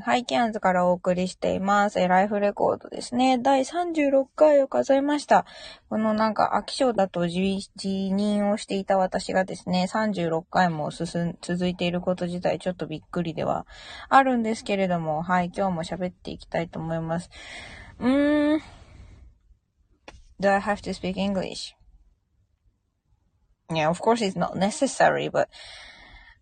[0.00, 1.98] ハイキャンズからお送りしています。
[1.98, 3.38] ライフレコードですね。
[3.38, 5.46] 第36回を数えました。
[5.88, 13.66] このなんか、飽き性だと辞任をしていた私がですね、36回も進ん、続いていること自体ちょっとびっくりでは
[14.10, 17.30] あるんですけれども、はい、今日も喋っていきたいと思います。
[17.98, 18.60] うーん。
[20.38, 21.74] Do I have to speak English?
[23.70, 25.48] Yeah, of course it's not necessary, but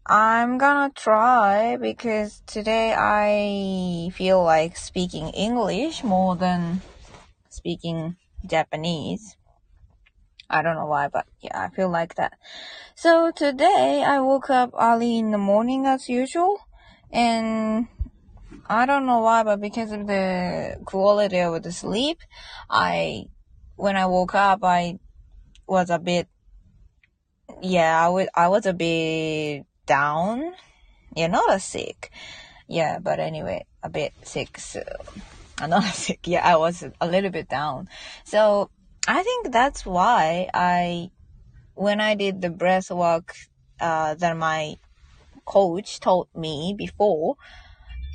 [0.07, 6.83] I'm gonna try because today I feel like speaking English more than
[7.49, 9.39] speaking Japanese.
[10.51, 12.35] I don't know why, but yeah, I feel like that.
[12.95, 16.61] So today I woke up early in the morning as usual
[17.11, 17.89] and
[18.69, 22.19] I don't know why, but because of the quality of the sleep,
[22.69, 23.25] I,
[23.77, 24.99] when I woke up, I
[25.67, 26.29] was a bit,
[27.63, 30.53] yeah, I was, I was a bit down.
[31.15, 32.11] Yeah, not a sick.
[32.67, 34.59] Yeah, but anyway, a bit sick.
[34.59, 34.83] So,
[35.59, 36.27] I'm not sick.
[36.27, 37.89] Yeah, I was a little bit down.
[38.25, 38.71] So
[39.07, 41.11] I think that's why I,
[41.75, 43.35] when I did the breath work,
[43.81, 44.77] uh, that my
[45.45, 47.37] coach told me before,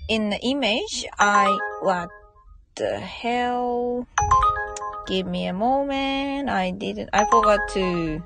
[0.08, 2.10] in the image, I, what
[2.76, 4.08] the hell?
[5.08, 6.50] Give me a moment.
[6.50, 8.24] I didn't, I forgot to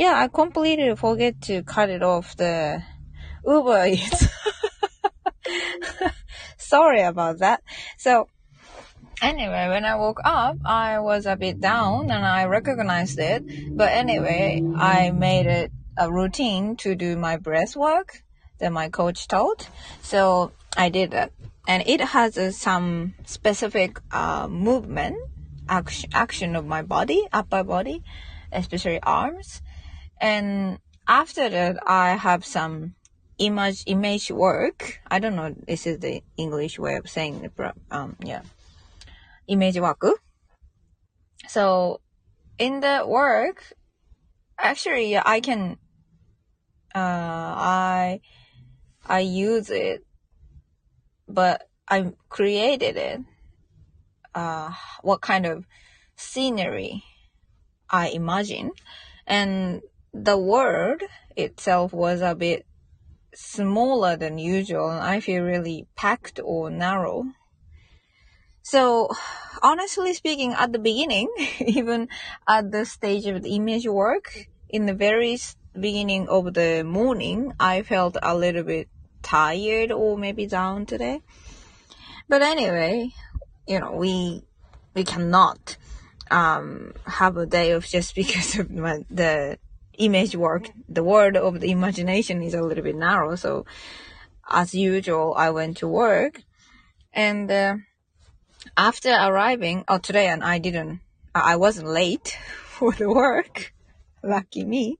[0.00, 2.82] yeah, I completely forget to cut it off the
[3.46, 4.28] Uber Eats.
[6.56, 7.62] Sorry about that.
[7.98, 8.28] So,
[9.20, 13.44] anyway, when I woke up, I was a bit down and I recognized it.
[13.76, 18.22] But anyway, I made it a routine to do my breath work
[18.58, 19.68] that my coach taught.
[20.00, 21.30] So I did that.
[21.68, 25.18] And it has uh, some specific uh, movement,
[25.68, 28.02] action, action of my body, upper body,
[28.50, 29.60] especially arms.
[30.20, 32.94] And after that, I have some
[33.38, 35.00] image image work.
[35.10, 35.54] I don't know.
[35.66, 37.52] This is the English way of saying it.
[37.90, 38.42] Um, yeah,
[39.48, 40.04] image work.
[41.48, 42.00] So
[42.58, 43.64] in the work,
[44.58, 45.78] actually, I can.
[46.94, 48.20] Uh, I
[49.06, 50.04] I use it,
[51.28, 53.20] but I created it.
[54.34, 54.70] Uh,
[55.02, 55.64] what kind of
[56.16, 57.02] scenery
[57.88, 58.70] I imagine,
[59.26, 59.82] and
[60.12, 61.04] the word
[61.36, 62.66] itself was a bit
[63.34, 67.26] smaller than usual and I feel really packed or narrow.
[68.62, 69.08] So
[69.62, 71.28] honestly speaking, at the beginning,
[71.60, 72.08] even
[72.48, 75.38] at the stage of the image work, in the very
[75.78, 78.88] beginning of the morning, I felt a little bit
[79.22, 81.22] tired or maybe down today.
[82.28, 83.10] But anyway,
[83.66, 84.42] you know, we,
[84.94, 85.76] we cannot,
[86.30, 89.58] um, have a day off just because of the
[90.00, 93.36] image work, the world of the imagination is a little bit narrow.
[93.36, 93.66] So
[94.48, 96.42] as usual, I went to work
[97.12, 97.74] and uh,
[98.76, 101.00] after arriving, oh, today and I didn't,
[101.34, 103.72] I wasn't late for the work.
[104.22, 104.98] Lucky me.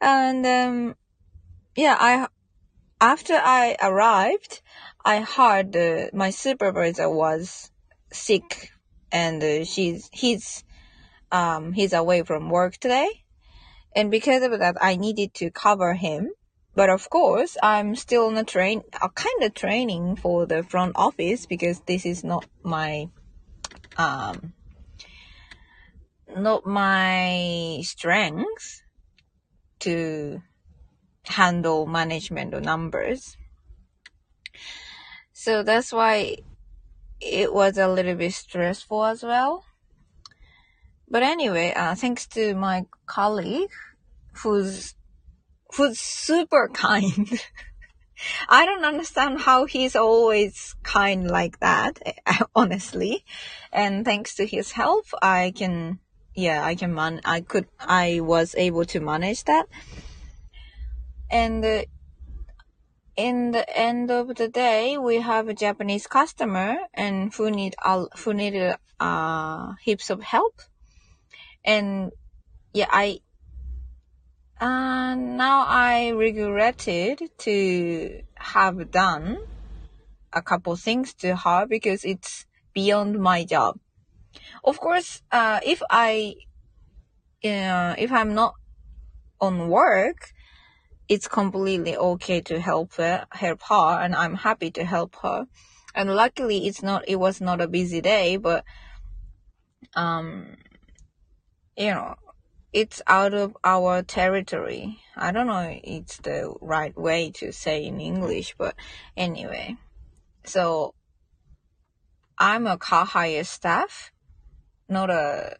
[0.00, 0.96] And, um,
[1.76, 2.26] yeah, I,
[3.00, 4.60] after I arrived,
[5.04, 7.70] I heard uh, my supervisor was
[8.12, 8.70] sick
[9.12, 10.64] and uh, she's, he's,
[11.34, 13.08] um, he's away from work today.
[13.96, 16.30] And because of that, I needed to cover him.
[16.76, 21.46] But of course, I'm still a train, a kind of training for the front office
[21.46, 23.08] because this is not my,
[23.96, 24.52] um,
[26.36, 28.82] not my strength
[29.80, 30.40] to
[31.24, 33.36] handle management of numbers.
[35.32, 36.38] So that's why
[37.20, 39.64] it was a little bit stressful as well.
[41.08, 43.70] But anyway, uh, thanks to my colleague
[44.42, 44.94] who's,
[45.76, 47.40] who's super kind.
[48.48, 52.00] I don't understand how he's always kind like that,
[52.54, 53.24] honestly.
[53.72, 55.98] And thanks to his help, I can,
[56.34, 59.66] yeah, I can man, I could, I was able to manage that.
[61.30, 61.82] And uh,
[63.16, 67.74] in the end of the day, we have a Japanese customer and who need,
[68.18, 70.60] who needed, uh, heaps of help
[71.64, 72.12] and
[72.72, 73.20] yeah, I
[74.60, 79.38] uh, now I regretted to have done
[80.32, 83.78] a couple things to her because it's beyond my job.
[84.64, 86.36] Of course, uh, if I,
[87.44, 88.54] uh, if I'm not
[89.40, 90.32] on work,
[91.08, 95.46] it's completely okay to help her, help her, and I'm happy to help her.
[95.94, 98.64] And luckily, it's not, it was not a busy day, but,
[99.94, 100.56] um,
[101.76, 102.16] you know,
[102.72, 104.98] it's out of our territory.
[105.16, 108.74] I don't know if it's the right way to say in English, but
[109.16, 109.76] anyway.
[110.44, 110.94] So
[112.38, 114.12] I'm a car hire staff,
[114.88, 115.56] not a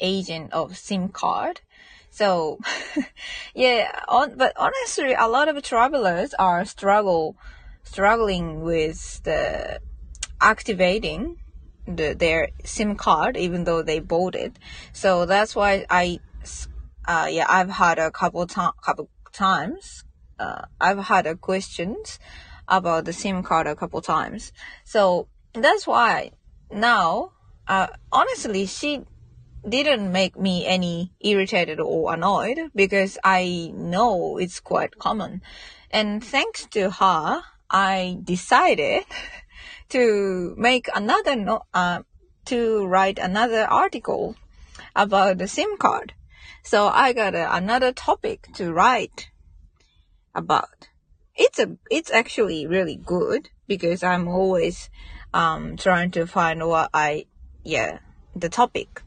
[0.00, 1.60] agent of SIM card.
[2.10, 2.58] So
[3.54, 7.36] yeah, on, but honestly, a lot of travelers are struggle
[7.84, 9.80] struggling with the
[10.40, 11.36] activating
[11.88, 14.58] the, their SIM card even though they bought it.
[14.92, 16.20] So that's why I
[17.06, 20.04] uh, yeah, I've had a couple to- couple times.
[20.38, 22.18] Uh, I've had a questions
[22.68, 24.52] about the SIM card a couple times.
[24.84, 26.32] So that's why
[26.70, 27.32] now,
[27.66, 29.04] uh, honestly, she
[29.66, 35.42] didn't make me any irritated or annoyed because I know it's quite common.
[35.90, 39.04] And thanks to her, I decided
[39.90, 42.02] to make another no, uh,
[42.46, 44.36] to write another article
[44.94, 46.14] about the SIM card.
[46.62, 49.30] So I got another topic to write
[50.34, 50.88] about.
[51.34, 54.90] It's a it's actually really good because I'm always
[55.32, 57.26] um trying to find what I
[57.64, 58.00] yeah
[58.34, 59.02] the topic.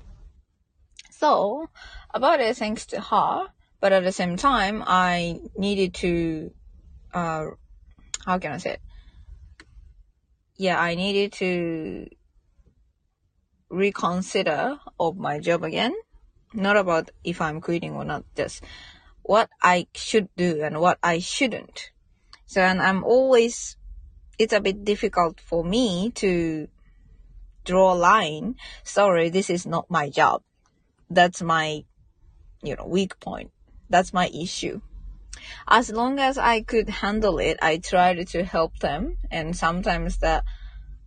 [1.10, 1.68] So
[2.14, 3.48] about it thanks to her,
[3.80, 6.52] but at the same time I needed to
[7.14, 7.46] uh
[8.26, 8.82] how can I say it?
[10.62, 12.06] Yeah, I needed to
[13.72, 15.96] reconsider of my job again.
[16.54, 18.64] Not about if I'm quitting or not, just
[19.24, 21.90] what I should do and what I shouldn't.
[22.46, 23.76] So, and I'm always,
[24.38, 26.68] it's a bit difficult for me to
[27.66, 28.54] draw a line.
[28.84, 30.44] Sorry, this is not my job.
[31.10, 31.86] That's my,
[32.62, 33.50] you know, weak point.
[33.90, 34.82] That's my issue.
[35.68, 40.44] As long as I could handle it, I tried to help them and sometimes that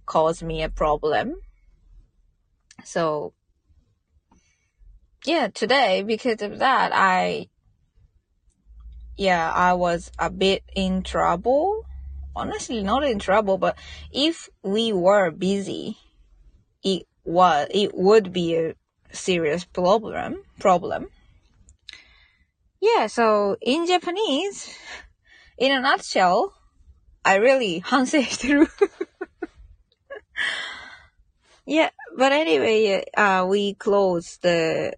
[0.06, 1.36] caused me a problem.
[2.84, 3.32] So
[5.24, 7.48] yeah, today because of that, I,
[9.16, 11.86] yeah, I was a bit in trouble.
[12.36, 13.78] Honestly, not in trouble, but
[14.12, 15.96] if we were busy,
[16.82, 18.74] it was, it would be a
[19.12, 21.08] serious problem, problem.
[22.84, 24.76] Yeah, so in Japanese,
[25.56, 26.52] in a nutshell,
[27.24, 28.68] I really hansei through.
[31.64, 34.92] yeah, but anyway, uh, we closed the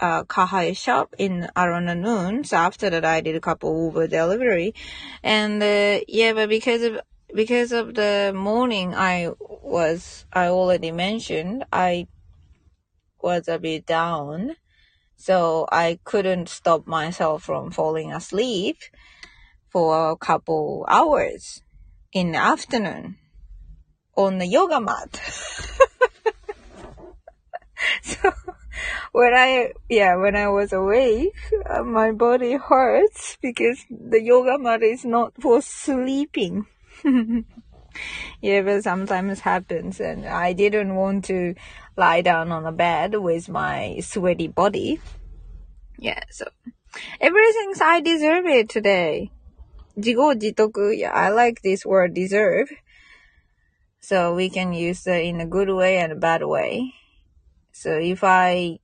[0.00, 2.42] uh, Kahai shop in around noon.
[2.42, 4.74] So after that, I did a couple Uber delivery,
[5.22, 6.98] and uh, yeah, but because of
[7.32, 12.08] because of the morning, I was I already mentioned I
[13.20, 14.56] was a bit down,
[15.22, 18.78] so I couldn't stop myself from falling asleep
[19.70, 21.62] for a couple hours
[22.12, 23.18] in the afternoon
[24.16, 25.20] on the yoga mat.
[28.02, 28.32] so
[29.12, 31.36] when I, yeah, when I was awake,
[31.70, 36.66] uh, my body hurts because the yoga mat is not for sleeping.
[38.41, 41.55] yeah, but sometimes happens and I didn't want to
[41.95, 44.99] lie down on the bed with my sweaty body.
[45.97, 46.45] Yeah, so
[47.19, 49.31] everything's I deserve it today.
[49.99, 50.93] 自業自得.
[50.93, 52.69] Yeah, I like this word deserve.
[53.99, 56.93] So we can use it in a good way and a bad way.
[57.71, 58.79] So if I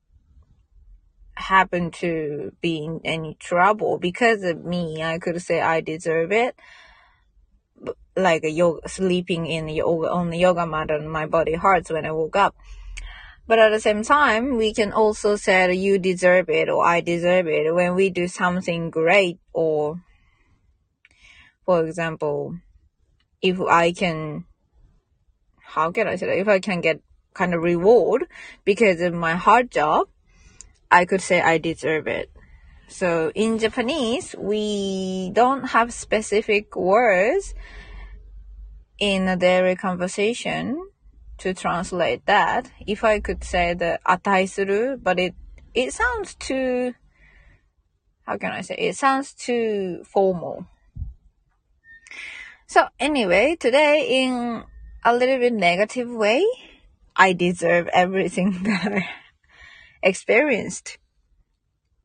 [1.36, 6.56] happen to be in any trouble because of me, I could say I deserve it.
[8.17, 12.13] Like yoga, sleeping in yoga, on the yoga mat and my body hurts when I
[12.13, 12.57] woke up.
[13.47, 17.47] But at the same time, we can also say you deserve it or I deserve
[17.47, 20.03] it when we do something great or,
[21.65, 22.59] for example,
[23.41, 24.45] if I can,
[25.63, 26.39] how can I say that?
[26.39, 27.01] If I can get
[27.33, 28.27] kind of reward
[28.65, 30.09] because of my hard job,
[30.91, 32.31] I could say I deserve it.
[32.89, 37.55] So in Japanese, we don't have specific words
[38.99, 40.89] in a daily conversation
[41.39, 42.71] to translate that.
[42.87, 45.35] If I could say the ataisuru, but it,
[45.75, 46.95] it sounds too,
[48.27, 50.67] how can I say, it sounds too formal.
[52.67, 54.65] So anyway, today in
[55.05, 56.45] a little bit negative way,
[57.15, 59.09] I deserve everything that I
[60.03, 60.99] experienced.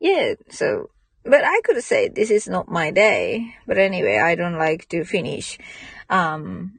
[0.00, 0.90] Yeah, so,
[1.24, 3.54] but I could say this is not my day.
[3.66, 5.58] But anyway, I don't like to finish,
[6.10, 6.78] um,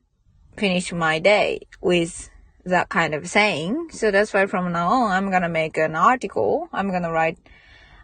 [0.58, 2.30] finish my day with
[2.66, 3.90] that kind of saying.
[3.92, 6.70] So that's why from now on, I'm gonna make an article.
[6.74, 7.38] I'm gonna write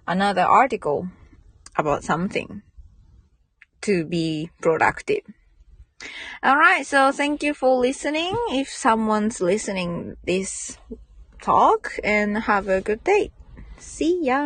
[0.07, 1.07] another article
[1.77, 2.61] about something
[3.81, 5.23] to be productive.
[6.43, 8.35] Alright, so thank you for listening.
[8.49, 10.77] If someone's listening this
[11.41, 13.31] talk and have a good day.
[13.81, 14.37] See ya!